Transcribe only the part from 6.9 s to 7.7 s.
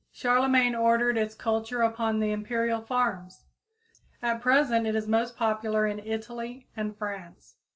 France.